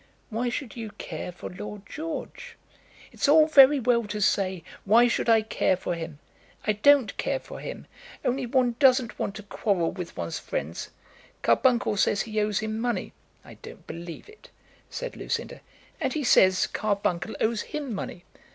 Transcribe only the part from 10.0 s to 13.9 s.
one's friends. Carbuncle says he owes him money." "I don't